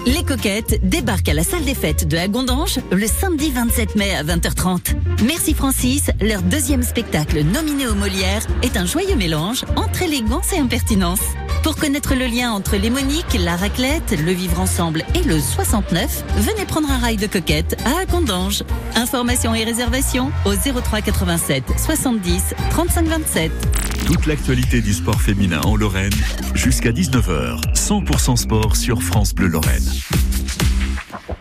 Les 0.04 0.22
coquettes 0.24 0.78
débarquent 0.86 1.30
à 1.30 1.34
la 1.34 1.42
salle 1.42 1.64
des 1.64 1.74
fêtes 1.74 2.06
de 2.06 2.18
Agondange 2.18 2.78
le 2.92 3.06
samedi 3.06 3.50
27 3.50 3.96
mai 3.96 4.14
à 4.14 4.22
20h30. 4.22 4.94
Merci 5.24 5.54
Francis, 5.54 6.10
leur 6.20 6.42
deuxième 6.42 6.82
spectacle 6.82 7.44
nominé 7.44 7.86
aux 7.86 7.94
Molières 7.94 8.46
est 8.62 8.76
un 8.76 8.84
joyeux 8.84 9.16
mélange 9.16 9.64
entre 9.74 10.02
élégance 10.02 10.52
et 10.52 10.58
impertinence. 10.58 11.22
Pour 11.62 11.76
connaître 11.76 12.14
le 12.14 12.26
lien 12.26 12.52
entre 12.52 12.76
les 12.76 12.90
Moniques, 12.90 13.38
la 13.40 13.56
raclette, 13.56 14.14
le 14.24 14.32
vivre 14.32 14.60
ensemble 14.60 15.02
et 15.14 15.22
le 15.22 15.40
69, 15.40 16.24
venez 16.36 16.66
prendre 16.66 16.90
un 16.90 16.98
rail 16.98 17.16
de 17.16 17.26
coquette 17.26 17.76
à 17.86 18.02
Agondange. 18.02 18.64
Informations 18.96 19.54
et 19.54 19.64
réservations 19.64 20.30
au 20.44 20.52
03 20.54 21.00
87 21.00 21.64
70 21.78 22.54
35 22.70 23.06
27. 23.06 23.50
Toute 24.04 24.26
l'actualité 24.26 24.80
du 24.80 24.92
sport 24.92 25.20
féminin 25.22 25.60
en 25.62 25.76
Lorraine 25.76 26.12
jusqu'à 26.54 26.90
19h. 26.90 27.74
100% 27.74 28.36
sport 28.36 28.76
sur 28.76 29.02
France 29.02 29.34
Bleu 29.34 29.46
Lorraine. 29.46 29.88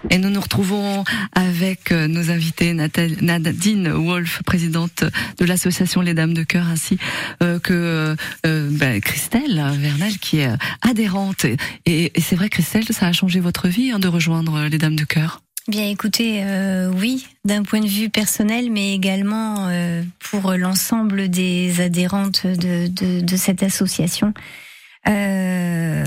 Et 0.10 0.18
nous 0.18 0.30
nous 0.30 0.42
retrouvons 0.42 1.04
avec 1.34 1.92
euh, 1.92 2.08
nos 2.08 2.30
invités 2.32 2.74
Nadine 2.74 3.90
Wolf, 3.90 4.42
présidente 4.46 5.04
de 5.38 5.46
l'association 5.46 6.02
Les 6.02 6.14
Dames 6.14 6.34
de 6.34 6.44
Cœur, 6.44 6.68
ainsi 6.68 6.98
euh, 7.42 7.60
que 7.60 8.16
euh, 8.46 8.70
ben, 8.72 9.02
Christelle 9.02 9.64
Vernel, 9.80 10.18
qui 10.20 10.40
est 10.40 10.52
adhérente. 10.82 11.46
Et, 11.86 12.12
c'est 12.20 12.36
vrai, 12.36 12.50
Christelle, 12.50 12.86
ça 12.92 13.08
a 13.08 13.12
changé 13.12 13.40
votre 13.40 13.68
vie 13.68 13.92
hein, 13.92 14.00
de 14.00 14.08
rejoindre 14.08 14.68
Les 14.68 14.78
Dames 14.78 14.96
de 14.96 15.06
Cœur? 15.06 15.42
Bien 15.68 15.90
écoutez, 15.90 16.44
oui, 16.96 17.28
d'un 17.44 17.64
point 17.64 17.80
de 17.80 17.88
vue 17.88 18.10
personnel, 18.10 18.70
mais 18.70 18.94
également 18.94 19.68
pour 20.20 20.54
l'ensemble 20.54 21.28
des 21.28 21.82
adhérentes 21.82 22.46
de, 22.46 22.88
de, 23.22 23.36
cette 23.36 23.64
association. 23.64 24.32
Euh, 25.08 26.04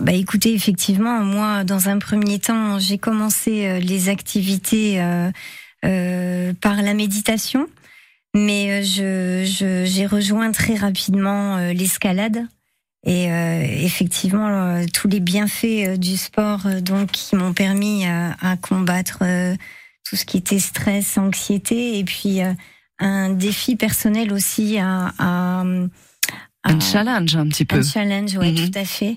bah 0.00 0.12
écoutez, 0.12 0.54
effectivement, 0.54 1.20
moi, 1.20 1.64
dans 1.64 1.88
un 1.88 1.98
premier 1.98 2.38
temps, 2.38 2.78
j'ai 2.78 2.98
commencé 2.98 3.66
euh, 3.66 3.80
les 3.80 4.08
activités 4.08 5.02
euh, 5.02 5.30
euh, 5.84 6.52
par 6.60 6.82
la 6.82 6.94
méditation, 6.94 7.66
mais 8.34 8.84
je 8.84 9.42
j'ai 9.84 10.06
rejoint 10.06 10.52
très 10.52 10.76
rapidement 10.76 11.58
l'escalade. 11.72 12.46
Et 13.10 13.24
effectivement, 13.84 14.84
tous 14.92 15.08
les 15.08 15.20
bienfaits 15.20 15.98
du 15.98 16.18
sport, 16.18 16.66
donc, 16.82 17.10
qui 17.10 17.36
m'ont 17.36 17.54
permis 17.54 18.04
à, 18.06 18.56
combattre 18.60 19.24
tout 20.04 20.14
ce 20.14 20.26
qui 20.26 20.36
était 20.36 20.58
stress, 20.58 21.16
anxiété, 21.16 21.98
et 21.98 22.04
puis 22.04 22.40
un 22.98 23.30
défi 23.30 23.76
personnel 23.76 24.30
aussi 24.30 24.78
à, 24.78 25.14
un 26.64 26.80
challenge 26.80 27.36
un 27.36 27.48
petit 27.48 27.64
peu. 27.64 27.76
Un 27.76 27.82
challenge, 27.82 28.36
oui, 28.36 28.52
mhm. 28.52 28.70
tout 28.70 28.78
à 28.78 28.84
fait. 28.84 29.16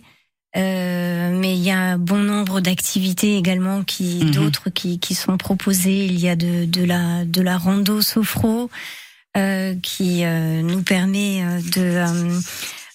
Euh, 0.58 1.40
mais 1.40 1.56
il 1.56 1.64
y 1.64 1.72
a 1.72 1.98
bon 1.98 2.18
nombre 2.18 2.60
d'activités 2.60 3.38
également 3.38 3.84
qui 3.84 4.20
mhm. 4.24 4.32
d'autres 4.32 4.70
qui, 4.70 5.00
qui 5.00 5.16
sont 5.16 5.38
proposées. 5.38 6.06
Il 6.06 6.20
y 6.20 6.28
a 6.28 6.36
de, 6.36 6.66
de 6.66 6.84
la 6.84 7.24
de 7.24 7.42
la 7.42 7.58
rando 7.58 8.02
sophro 8.02 8.70
euh, 9.38 9.76
qui 9.82 10.26
euh, 10.26 10.62
nous 10.62 10.84
permet 10.84 11.42
euh, 11.42 11.62
de 11.74 11.82
euh, 11.82 12.40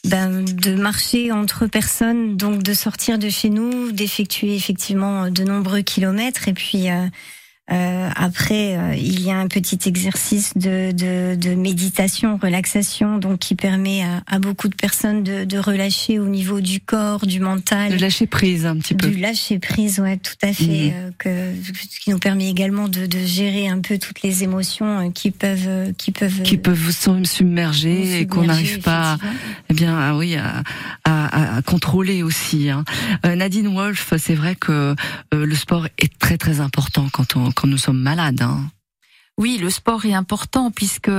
ben, 0.06 0.44
de 0.44 0.74
marcher 0.74 1.32
entre 1.32 1.66
personnes, 1.66 2.36
donc 2.36 2.62
de 2.62 2.74
sortir 2.74 3.18
de 3.18 3.28
chez 3.28 3.50
nous, 3.50 3.92
d'effectuer 3.92 4.54
effectivement 4.54 5.30
de 5.30 5.42
nombreux 5.44 5.82
kilomètres. 5.82 6.48
Et 6.48 6.52
puis 6.52 6.88
euh, 7.72 8.08
après, 8.14 8.76
euh, 8.76 8.94
il 8.94 9.20
y 9.22 9.30
a 9.32 9.36
un 9.36 9.48
petit 9.48 9.80
exercice 9.86 10.52
de, 10.54 10.92
de, 10.92 11.34
de, 11.34 11.54
méditation, 11.56 12.38
relaxation, 12.40 13.18
donc 13.18 13.40
qui 13.40 13.56
permet 13.56 14.04
à, 14.04 14.22
à 14.28 14.38
beaucoup 14.38 14.68
de 14.68 14.74
personnes 14.76 15.24
de, 15.24 15.44
de, 15.44 15.58
relâcher 15.58 16.20
au 16.20 16.26
niveau 16.26 16.60
du 16.60 16.78
corps, 16.78 17.26
du 17.26 17.40
mental. 17.40 17.96
De 17.96 18.00
lâcher 18.00 18.28
prise 18.28 18.66
un 18.66 18.76
petit 18.76 18.94
peu. 18.94 19.08
Du 19.08 19.16
lâcher 19.16 19.58
prise, 19.58 19.98
ouais, 19.98 20.16
tout 20.16 20.36
à 20.42 20.52
fait. 20.52 20.64
Mhm. 20.64 20.92
Euh, 20.94 21.10
que, 21.18 21.52
qui 22.04 22.10
nous 22.10 22.20
permet 22.20 22.48
également 22.48 22.86
de, 22.86 23.06
de, 23.06 23.18
gérer 23.18 23.66
un 23.66 23.80
peu 23.80 23.98
toutes 23.98 24.22
les 24.22 24.44
émotions 24.44 25.08
euh, 25.08 25.10
qui 25.10 25.32
peuvent, 25.32 25.92
qui 25.98 26.12
peuvent, 26.12 26.42
qui 26.42 26.58
peuvent 26.58 26.78
vous 26.78 27.24
submerger, 27.24 28.20
et 28.20 28.26
qu'on 28.28 28.44
n'arrive 28.44 28.78
pas, 28.78 29.18
eh 29.70 29.74
bien, 29.74 29.98
ah 29.98 30.16
oui, 30.16 30.36
à, 30.36 30.62
à, 31.02 31.56
à, 31.56 31.62
contrôler 31.62 32.22
aussi. 32.22 32.70
Hein. 32.70 32.84
Nadine 33.24 33.74
Wolf, 33.74 34.12
c'est 34.18 34.36
vrai 34.36 34.54
que 34.54 34.94
le 35.32 35.54
sport 35.56 35.88
est 35.98 36.16
très 36.18 36.38
très 36.38 36.60
important 36.60 37.08
quand 37.12 37.34
on 37.34 37.55
quand 37.56 37.66
nous 37.66 37.78
sommes 37.78 38.00
malades. 38.00 38.42
Hein. 38.42 38.70
Oui, 39.38 39.58
le 39.60 39.68
sport 39.68 40.06
est 40.06 40.14
important 40.14 40.70
puisque 40.70 41.10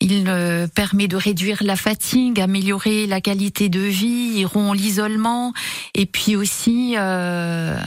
il 0.00 0.24
euh, 0.28 0.66
permet 0.66 1.08
de 1.08 1.16
réduire 1.16 1.62
la 1.62 1.76
fatigue, 1.76 2.38
améliorer 2.38 3.06
la 3.06 3.20
qualité 3.20 3.68
de 3.70 3.80
vie, 3.80 4.32
il 4.36 4.44
rompt 4.44 4.76
l'isolement 4.76 5.54
et 5.94 6.04
puis 6.04 6.36
aussi 6.36 6.96
euh, 6.98 7.78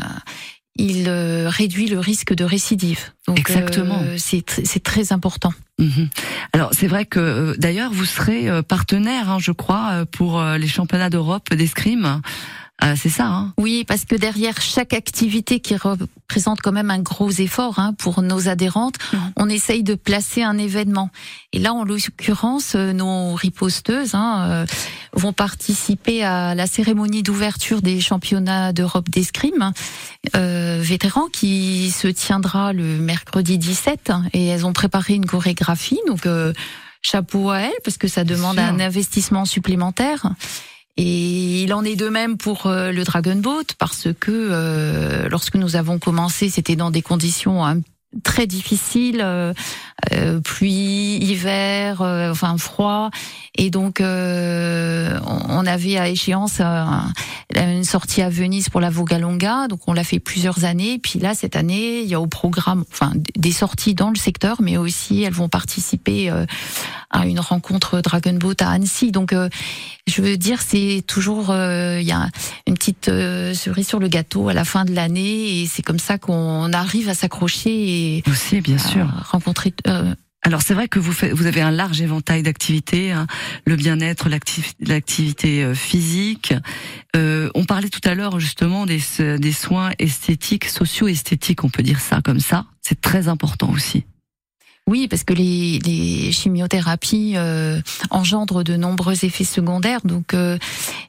il 0.75 1.05
euh, 1.07 1.49
réduit 1.49 1.87
le 1.87 1.99
risque 1.99 2.33
de 2.33 2.43
récidive. 2.43 3.11
Donc, 3.27 3.37
Exactement. 3.37 4.01
c'est 4.17 4.83
très 4.83 5.13
important. 5.13 5.53
Mhm. 5.77 6.09
Alors 6.53 6.69
c'est 6.73 6.87
vrai 6.87 7.05
que 7.05 7.55
d'ailleurs 7.57 7.91
vous 7.91 8.05
serez 8.05 8.47
partenaire, 8.63 9.29
hein, 9.29 9.37
je 9.39 9.51
crois, 9.51 10.05
pour 10.11 10.43
les 10.43 10.67
championnats 10.67 11.09
d'Europe 11.11 11.53
d'escrime. 11.53 12.21
Ah, 12.79 12.95
c'est 12.95 13.09
ça. 13.09 13.27
Hein 13.27 13.53
oui, 13.57 13.85
parce 13.87 14.03
que 14.03 14.15
derrière 14.15 14.59
chaque 14.59 14.93
activité 14.93 15.59
qui 15.59 15.75
représente 15.75 16.59
quand 16.61 16.71
même 16.71 16.91
un 16.91 16.99
gros 16.99 17.29
effort 17.29 17.79
hein, 17.79 17.93
pour 17.97 18.21
nos 18.21 18.49
adhérentes, 18.49 18.95
mmh. 19.13 19.17
on 19.37 19.47
essaye 19.47 19.83
de 19.83 19.95
placer 19.95 20.43
un 20.43 20.57
événement. 20.57 21.09
Et 21.53 21.59
là, 21.59 21.73
en 21.73 21.83
l'occurrence, 21.83 22.73
euh, 22.75 22.91
nos 22.91 23.35
riposteuses 23.35 24.15
hein, 24.15 24.47
euh, 24.49 24.65
vont 25.13 25.33
participer 25.33 26.23
à 26.23 26.55
la 26.55 26.67
cérémonie 26.67 27.23
d'ouverture 27.23 27.81
des 27.81 28.01
championnats 28.01 28.73
d'Europe 28.73 29.09
d'escrime 29.09 29.71
euh, 30.35 30.79
vétérans 30.81 31.27
qui 31.31 31.91
se 31.91 32.07
tiendra 32.07 32.73
le 32.73 32.97
mercredi 32.97 33.57
17. 33.57 34.11
Et 34.33 34.47
elles 34.47 34.65
ont 34.65 34.73
préparé 34.73 35.13
une 35.13 35.25
chorégraphie, 35.25 35.99
donc 36.07 36.25
euh, 36.25 36.53
chapeau 37.01 37.51
à 37.51 37.59
elles 37.59 37.71
parce 37.83 37.97
que 37.97 38.07
ça 38.07 38.23
demande 38.23 38.57
un 38.59 38.79
investissement 38.79 39.45
supplémentaire. 39.45 40.33
Et 40.97 41.63
il 41.63 41.73
en 41.73 41.83
est 41.83 41.95
de 41.95 42.07
même 42.07 42.37
pour 42.37 42.67
euh, 42.67 42.91
le 42.91 43.03
Dragon 43.03 43.35
Boat 43.35 43.63
parce 43.79 44.09
que 44.19 44.31
euh, 44.31 45.27
lorsque 45.29 45.55
nous 45.55 45.75
avons 45.75 45.97
commencé, 45.97 46.49
c'était 46.49 46.75
dans 46.75 46.91
des 46.91 47.01
conditions 47.01 47.65
un 47.65 47.79
très 48.23 48.45
difficile, 48.45 49.21
euh, 49.23 49.53
euh, 50.11 50.39
pluie, 50.39 51.17
hiver, 51.21 52.01
euh, 52.01 52.31
enfin 52.31 52.57
froid, 52.57 53.09
et 53.55 53.69
donc 53.69 54.01
on 54.01 55.65
avait 55.65 55.97
à 55.97 56.09
échéance 56.09 56.61
une 57.55 57.83
sortie 57.83 58.21
à 58.21 58.29
Venise 58.29 58.69
pour 58.69 58.81
la 58.81 58.89
Vogalonga, 58.89 59.67
donc 59.67 59.81
on 59.87 59.93
l'a 59.93 60.03
fait 60.03 60.19
plusieurs 60.19 60.65
années. 60.65 60.99
Puis 60.99 61.19
là 61.19 61.33
cette 61.35 61.55
année, 61.55 62.01
il 62.01 62.07
y 62.07 62.15
a 62.15 62.21
au 62.21 62.27
programme, 62.27 62.83
enfin 62.91 63.11
des 63.37 63.51
sorties 63.51 63.93
dans 63.93 64.09
le 64.09 64.15
secteur, 64.15 64.61
mais 64.61 64.77
aussi 64.77 65.23
elles 65.23 65.33
vont 65.33 65.49
participer 65.49 66.31
à 67.09 67.25
une 67.27 67.39
rencontre 67.39 68.01
Dragon 68.01 68.33
Boat 68.33 68.55
à 68.59 68.69
Annecy. 68.71 69.11
Donc 69.11 69.35
je 70.07 70.21
veux 70.21 70.37
dire, 70.37 70.61
c'est 70.61 71.03
toujours 71.05 71.53
il 71.53 72.03
y 72.03 72.11
a 72.11 72.29
une 72.67 72.73
petite 72.73 73.05
cerise 73.05 73.87
sur 73.87 73.99
le 73.99 74.07
gâteau 74.07 74.49
à 74.49 74.53
la 74.53 74.65
fin 74.65 74.85
de 74.85 74.93
l'année, 74.93 75.61
et 75.61 75.67
c'est 75.67 75.83
comme 75.83 75.99
ça 75.99 76.17
qu'on 76.17 76.73
arrive 76.73 77.09
à 77.09 77.13
s'accrocher 77.13 78.23
aussi, 78.27 78.61
bien 78.61 78.77
sûr, 78.77 79.07
rencontrer. 79.29 79.73
Euh, 79.87 80.15
alors 80.43 80.61
c'est 80.61 80.73
vrai 80.73 80.87
que 80.89 80.99
vous, 80.99 81.13
vous 81.31 81.45
avez 81.45 81.61
un 81.61 81.71
large 81.71 82.01
éventail 82.01 82.43
d'activités, 82.43 83.11
hein. 83.11 83.27
le 83.65 83.75
bien-être, 83.77 84.27
l'activité 84.81 85.63
euh, 85.63 85.73
physique. 85.73 86.53
Euh, 87.15 87.49
on 87.55 87.63
parlait 87.63 87.89
tout 87.89 88.01
à 88.03 88.13
l'heure 88.13 88.39
justement 88.39 88.85
des, 88.85 88.99
des 89.19 89.51
soins 89.53 89.91
esthétiques, 89.99 90.65
socio-esthétiques, 90.65 91.63
on 91.63 91.69
peut 91.69 91.83
dire 91.83 92.01
ça 92.01 92.21
comme 92.21 92.41
ça. 92.41 92.65
C'est 92.81 92.99
très 92.99 93.29
important 93.29 93.69
aussi. 93.69 94.05
Oui, 94.85 95.07
parce 95.07 95.23
que 95.23 95.33
les, 95.33 95.79
les 95.79 96.33
chimiothérapies 96.33 97.33
euh, 97.37 97.79
engendrent 98.09 98.65
de 98.65 98.75
nombreux 98.75 99.23
effets 99.23 99.45
secondaires. 99.45 100.01
Donc, 100.03 100.33
euh, 100.33 100.57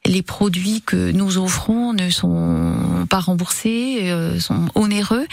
les 0.05 0.21
produits 0.21 0.81
que 0.81 1.11
nous 1.11 1.37
offrons 1.37 1.91
ne 1.91 2.09
sont 2.09 3.05
pas 3.09 3.19
remboursés, 3.19 4.03
euh, 4.03 4.39
sont 4.39 4.69
onéreux, 4.75 5.27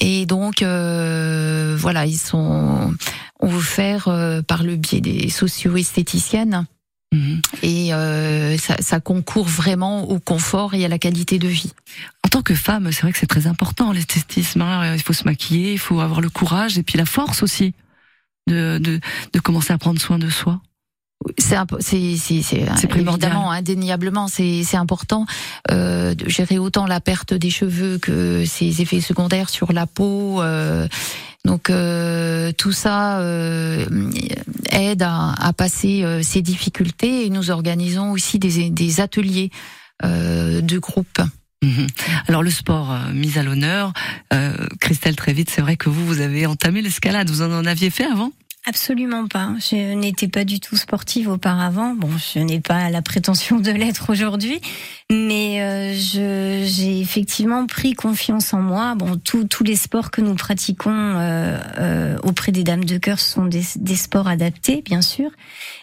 et 0.00 0.24
donc 0.24 0.62
voilà, 0.62 2.06
ils 2.06 2.16
sont 2.16 2.94
offerts 3.42 4.08
par 4.46 4.62
le 4.62 4.76
biais 4.76 5.00
des 5.00 5.28
socio-esthéticiennes. 5.28 6.66
Mhm. 7.12 7.42
Et 7.62 7.90
ça, 8.58 8.76
ça, 8.80 9.00
concourt 9.00 9.46
vraiment 9.46 10.08
au 10.08 10.18
confort 10.18 10.74
et 10.74 10.84
à 10.84 10.88
la 10.88 10.98
qualité 10.98 11.38
de 11.38 11.48
vie. 11.48 11.72
En 12.24 12.28
tant 12.28 12.42
que 12.42 12.54
femme, 12.54 12.90
c'est 12.90 13.02
vrai 13.02 13.12
que 13.12 13.18
c'est 13.18 13.26
très 13.26 13.46
important 13.46 13.92
l'esthétisme. 13.92 14.62
Hein. 14.62 14.94
Il 14.94 15.02
faut 15.02 15.12
se 15.12 15.24
maquiller, 15.24 15.72
il 15.72 15.78
faut 15.78 16.00
avoir 16.00 16.20
le 16.20 16.30
courage 16.30 16.78
et 16.78 16.82
puis 16.82 16.96
la 16.96 17.04
force 17.04 17.42
aussi 17.42 17.74
de, 18.48 18.78
de, 18.78 19.00
de 19.32 19.40
commencer 19.40 19.72
à 19.72 19.78
prendre 19.78 20.00
soin 20.00 20.18
de 20.18 20.30
soi 20.30 20.60
c'est 21.38 21.56
c'est 21.78 22.96
évidemment 22.96 23.50
indéniablement 23.50 24.28
c'est 24.28 24.62
c'est 24.64 24.76
important 24.76 25.26
euh, 25.70 26.14
de 26.14 26.28
gérer 26.28 26.58
autant 26.58 26.86
la 26.86 27.00
perte 27.00 27.34
des 27.34 27.50
cheveux 27.50 27.98
que 27.98 28.44
ses 28.44 28.82
effets 28.82 29.00
secondaires 29.00 29.48
sur 29.48 29.72
la 29.72 29.86
peau 29.86 30.42
euh, 30.42 30.88
donc 31.44 31.70
euh, 31.70 32.52
tout 32.52 32.72
ça 32.72 33.18
euh, 33.20 33.84
aide 34.70 35.02
à, 35.02 35.52
passer 35.56 36.04
euh, 36.04 36.22
ces 36.22 36.40
difficultés 36.40 37.26
et 37.26 37.30
nous 37.30 37.50
organisons 37.50 38.12
aussi 38.12 38.38
des 38.38 39.00
ateliers 39.00 39.50
de 40.02 40.78
groupe 40.78 41.20
Mhm. 41.64 41.86
Alors 42.26 42.42
le 42.42 42.50
sport 42.50 42.98
mis 43.14 43.38
à 43.38 43.44
l'honneur, 43.44 43.92
Christelle 44.80 45.14
très 45.14 45.32
vite, 45.32 45.48
c'est 45.48 45.60
vrai 45.60 45.76
que 45.76 45.88
vous 45.88 46.04
vous 46.04 46.20
avez 46.20 46.44
entamé 46.44 46.82
l'escalade. 46.82 47.30
Vous 47.30 47.40
en 47.40 47.64
aviez 47.66 47.88
fait 47.88 48.04
avant? 48.04 48.32
Absolument 48.64 49.26
pas. 49.26 49.54
Je 49.58 49.94
n'étais 49.94 50.28
pas 50.28 50.44
du 50.44 50.60
tout 50.60 50.76
sportive 50.76 51.28
auparavant. 51.28 51.94
Bon, 51.96 52.10
je 52.16 52.38
n'ai 52.38 52.60
pas 52.60 52.90
la 52.90 53.02
prétention 53.02 53.58
de 53.58 53.72
l'être 53.72 54.10
aujourd'hui, 54.10 54.60
mais 55.10 55.60
euh, 55.60 55.92
j'ai 55.96 57.00
effectivement 57.00 57.66
pris 57.66 57.94
confiance 57.94 58.54
en 58.54 58.60
moi. 58.60 58.94
Bon, 58.94 59.16
tous 59.18 59.64
les 59.64 59.74
sports 59.74 60.12
que 60.12 60.20
nous 60.20 60.36
pratiquons 60.36 60.92
euh, 60.92 61.58
euh, 61.78 62.18
auprès 62.22 62.52
des 62.52 62.62
dames 62.62 62.84
de 62.84 62.98
cœur 62.98 63.18
sont 63.18 63.46
des, 63.46 63.64
des 63.74 63.96
sports 63.96 64.28
adaptés, 64.28 64.80
bien 64.82 65.02
sûr. 65.02 65.30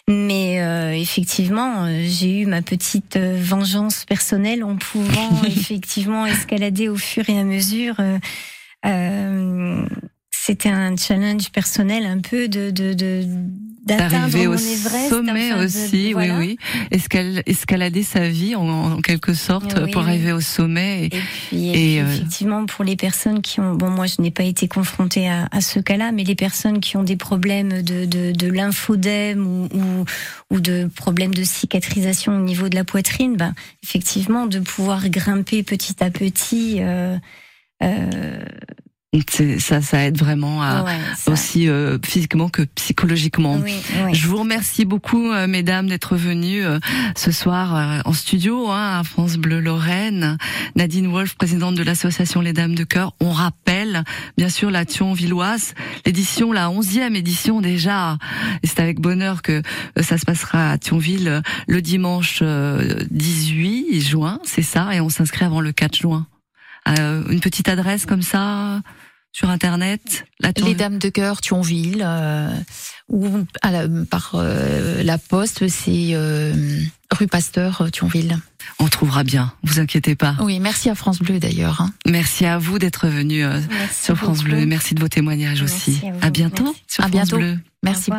Mais 0.08 0.62
euh, 0.62 0.94
effectivement, 0.94 1.86
j'ai 2.06 2.40
eu 2.40 2.46
ma 2.46 2.62
petite 2.62 3.18
vengeance 3.18 4.06
personnelle 4.06 4.64
en 4.64 4.78
pouvant 4.78 5.44
effectivement 5.48 6.26
escalader 6.26 6.88
au 6.88 6.96
fur 6.96 7.30
et 7.30 7.38
à 7.38 7.44
mesure. 7.44 7.96
Euh, 8.86 9.86
c'était 10.50 10.70
un 10.70 10.98
challenge 10.98 11.52
personnel 11.52 12.08
un 12.08 12.22
peu 12.22 12.48
de, 12.48 12.72
de, 12.72 12.94
de 12.96 13.24
d'arriver 13.86 14.48
au 14.48 14.58
sommet 14.58 15.54
aussi, 15.54 16.14
oui, 16.16 16.32
oui. 16.32 16.58
escalader 17.46 18.02
sa 18.02 18.28
vie 18.28 18.56
en, 18.56 19.00
quelque 19.02 19.36
sorte 19.36 19.92
pour 19.92 20.02
arriver 20.02 20.32
au 20.32 20.42
sommet. 20.42 21.06
Et, 21.06 21.10
puis, 21.10 22.00
euh, 22.00 22.12
effectivement, 22.12 22.66
pour 22.66 22.84
les 22.84 22.96
personnes 22.96 23.42
qui 23.42 23.60
ont, 23.60 23.76
bon, 23.76 23.90
moi, 23.92 24.08
je 24.08 24.22
n'ai 24.24 24.32
pas 24.32 24.44
été 24.44 24.68
confrontée 24.68 25.30
à, 25.30 25.48
à 25.52 25.62
ce 25.62 25.80
cas-là, 25.80 26.12
mais 26.12 26.24
les 26.24 26.36
personnes 26.36 26.80
qui 26.80 26.98
ont 26.98 27.04
des 27.04 27.16
problèmes 27.16 27.84
de, 27.84 28.06
de, 28.06 28.32
de 28.32 28.48
lymphodème 28.48 29.46
ou, 29.46 29.66
ou, 29.76 30.06
ou, 30.50 30.60
de 30.60 30.90
problèmes 30.96 31.34
de 31.34 31.44
cicatrisation 31.44 32.38
au 32.38 32.42
niveau 32.42 32.70
de 32.70 32.76
la 32.76 32.84
poitrine, 32.84 33.38
ben, 33.38 33.54
effectivement, 33.84 34.48
de 34.48 34.60
pouvoir 34.60 35.10
grimper 35.10 35.62
petit 35.62 36.04
à 36.04 36.10
petit. 36.10 36.78
Euh, 36.80 37.18
euh, 37.82 38.40
Ça, 39.58 39.82
ça 39.82 40.06
aide 40.06 40.20
vraiment 40.20 40.62
à, 40.62 40.86
aussi 41.26 41.68
euh, 41.68 41.98
physiquement 42.06 42.48
que 42.48 42.62
psychologiquement. 42.76 43.60
Je 44.14 44.28
vous 44.28 44.38
remercie 44.38 44.86
beaucoup, 44.86 45.32
euh, 45.32 45.48
mesdames, 45.48 45.88
d'être 45.88 46.16
venues 46.16 46.64
euh, 46.64 46.78
ce 47.16 47.32
soir 47.32 48.04
en 48.06 48.14
studio 48.14 48.70
hein, 48.70 49.00
à 49.00 49.04
France 49.04 49.38
Bleu 49.38 49.62
Lorraine. 49.62 50.38
Nadine 50.76 51.08
Wolf, 51.08 51.34
présidente 51.34 51.74
de 51.74 51.82
l'association 51.82 52.42
Les 52.42 52.54
Dames 52.54 52.76
de 52.76 52.84
Cœur. 52.84 53.16
On 53.20 53.32
rappelle, 53.32 54.04
bien 54.38 54.50
sûr, 54.50 54.70
la 54.70 54.86
Thionvilloise, 54.86 55.74
l'édition, 56.06 56.52
la 56.52 56.70
onzième 56.70 57.16
édition 57.16 57.62
déjà. 57.62 58.20
Et 58.62 58.68
c'est 58.68 58.80
avec 58.80 59.00
bonheur 59.00 59.42
que 59.42 59.64
ça 60.00 60.20
se 60.20 60.26
passera 60.26 60.70
à 60.70 60.78
Thionville 60.78 61.42
le 61.68 61.82
dimanche 61.82 62.44
18 62.44 64.02
juin, 64.02 64.40
c'est 64.44 64.62
ça, 64.62 64.94
et 64.94 65.02
on 65.02 65.10
s'inscrit 65.10 65.46
avant 65.46 65.62
le 65.62 65.72
4 65.72 65.96
juin. 65.96 66.28
Euh, 66.90 67.24
une 67.30 67.40
petite 67.40 67.70
adresse 67.70 68.06
comme 68.06 68.22
ça 68.22 68.82
sur 69.32 69.50
internet 69.50 70.26
Les 70.66 70.74
Dames 70.74 70.98
de 70.98 71.10
Cœur, 71.10 71.40
Thionville, 71.42 72.04
euh, 72.04 72.52
ou 73.10 73.46
par 74.10 74.32
euh, 74.34 75.04
la 75.04 75.18
poste, 75.18 75.68
c'est 75.68 76.16
rue 77.12 77.28
Pasteur, 77.28 77.90
Thionville. 77.92 78.40
On 78.80 78.88
trouvera 78.88 79.24
bien, 79.24 79.54
vous 79.64 79.80
inquiétez 79.80 80.16
pas. 80.16 80.36
Oui, 80.42 80.60
merci 80.60 80.90
à 80.90 80.96
France 80.96 81.20
Bleu 81.20 81.40
d'ailleurs. 81.40 81.82
Hein. 81.82 81.92
Merci 82.06 82.46
à 82.46 82.58
vous 82.58 82.80
d'être 82.80 83.08
venu 83.08 83.44
sur 83.92 84.16
France 84.16 84.44
Bleu. 84.44 84.66
Merci 84.66 84.96
de 84.96 85.02
vos 85.02 85.08
témoignages 85.08 85.62
aussi. 85.62 86.02
À, 86.22 86.30
bientôt 86.30 86.76
sur 86.88 87.08
France 87.08 87.30
Bleu. 87.30 87.58
Merci. 87.84 88.12